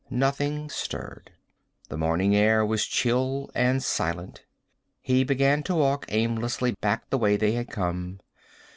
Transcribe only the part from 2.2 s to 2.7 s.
air